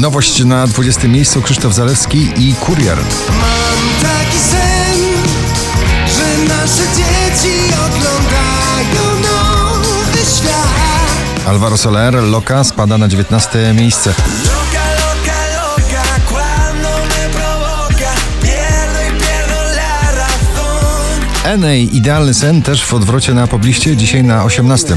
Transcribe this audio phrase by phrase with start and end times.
[0.00, 2.98] Nowość na 20 miejscu Krzysztof Zalewski i Kurier.
[3.28, 5.00] Mam taki sen,
[6.06, 11.46] że nasze dzieci oglądają nowy świat.
[11.48, 14.14] Alvaro Soler, Loka spada na 19 miejsce.
[21.44, 24.96] Enej, Idealny Sen też w odwrocie na pobliście, dzisiaj na 18.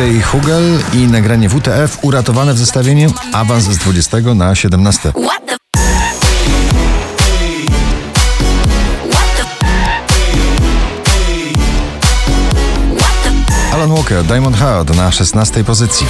[0.00, 5.12] DJ Hugel i nagranie WTF uratowane w zestawieniu, awans z 20 na 17.
[5.12, 5.56] What the?
[9.10, 9.44] What the?
[12.96, 13.74] What the?
[13.74, 16.06] Alan Walker, Diamond Heart na 16 pozycji.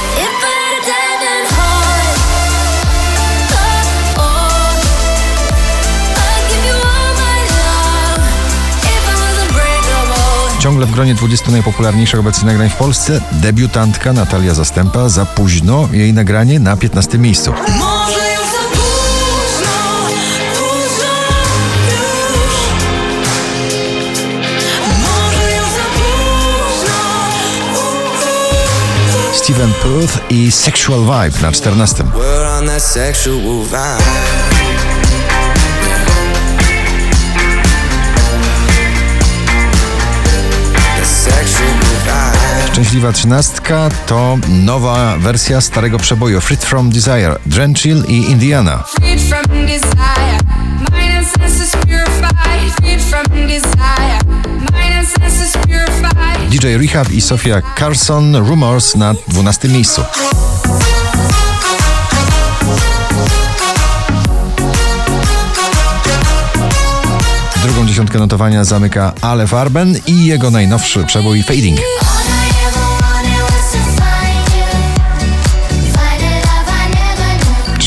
[10.80, 16.12] Ciągle w gronie 20 najpopularniejszych obecnie nagrań w Polsce debiutantka Natalia Zastępa za późno jej
[16.12, 17.52] nagranie na 15 miejscu.
[17.78, 19.72] Może już za późno,
[20.54, 21.12] późno
[22.30, 22.54] już.
[25.02, 26.98] Może już za późno.
[29.34, 32.04] Steven Puth i Sexual Vibe na 14.
[42.90, 48.84] Szczęśliwa trzynastka to nowa wersja starego przeboju Freed From Desire, Drenchill i Indiana.
[56.50, 60.02] DJ Rehab i Sofia Carson Rumors na 12 miejscu.
[67.62, 71.80] Drugą dziesiątkę notowania zamyka Ale Farben i jego najnowszy przebój Fading.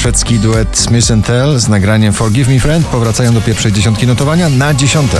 [0.04, 4.74] Szwedzki duet Smith Tell z nagraniem Forgive Me Friend powracają do pierwszej dziesiątki notowania na
[4.74, 5.18] dziesiąte.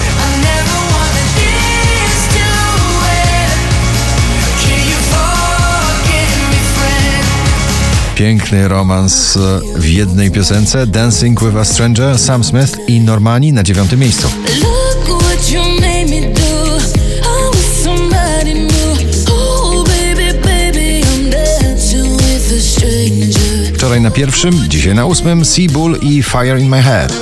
[8.16, 13.64] Piękny romans e, w jednej piosence Dancing with a Stranger, Sam Smith i Normani na
[13.64, 14.28] dziewiątym miejscu.
[24.14, 27.14] Pierwszym, dzisiaj na ósmym Sea Bull i Fire in My Head.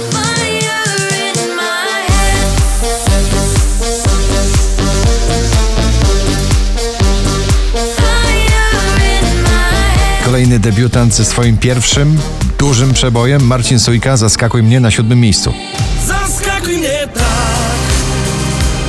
[10.26, 12.18] Kolejny debiutant ze swoim pierwszym,
[12.60, 15.54] dużym przebojem Marcin Sujka Zaskakuj mnie na siódmym miejscu.
[16.08, 17.82] Zaskakuj mnie tak,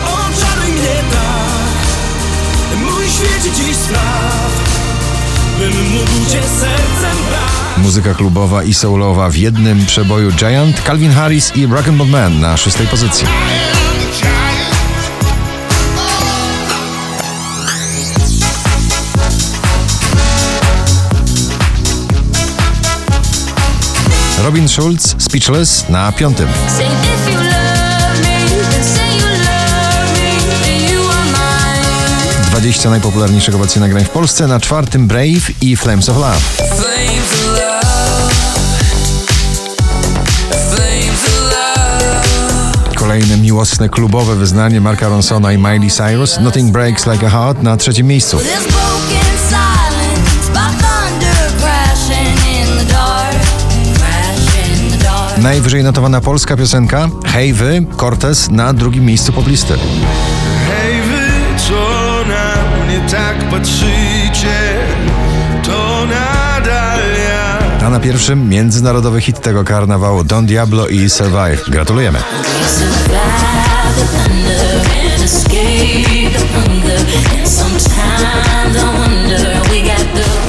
[0.05, 2.81] oczaruj mnie tak.
[2.81, 4.51] Mój świecie dziś spraw,
[5.59, 7.41] bym mógł cię sercem brać.
[7.82, 12.87] Muzyka klubowa i soulowa w jednym przeboju Giant, Calvin Harris i Rock'n'Roll Man na szóstej
[12.87, 13.26] pozycji.
[24.42, 26.48] Robin Schulz, Speechless na piątym.
[32.50, 35.76] 20 najpopularniejszych obecnie nagrań w Polsce, na czwartym Brave i.
[35.76, 36.41] Flames of love,
[43.12, 47.77] Kolejne miłosne klubowe wyznanie Marka Ronsona i Miley Cyrus, Nothing Breaks Like a Heart na
[47.77, 48.39] trzecim miejscu.
[55.39, 59.75] Najwyżej notowana polska piosenka Hej Wy, Cortez na drugim miejscu poplisty.
[60.69, 61.75] Hej wy, co
[62.28, 64.75] na mnie tak patrzycie,
[67.92, 71.71] na pierwszym międzynarodowy hit tego karnawału Don Diablo i Survive.
[71.71, 72.18] Gratulujemy.
[77.44, 80.41] Sometimes I wonder we got the